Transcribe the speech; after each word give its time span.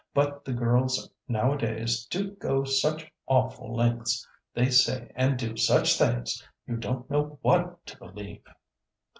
But 0.15 0.45
the 0.45 0.53
girls 0.53 1.11
nowadays 1.27 2.07
do 2.09 2.31
go 2.31 2.63
such 2.63 3.05
awful 3.27 3.75
lengths; 3.75 4.27
they 4.51 4.71
say 4.71 5.11
and 5.13 5.37
do 5.37 5.55
such 5.55 5.95
things, 5.95 6.43
you 6.65 6.77
don't 6.77 7.07
know 7.07 7.37
what 7.43 7.85
to 7.85 7.97
believe." 7.99 8.41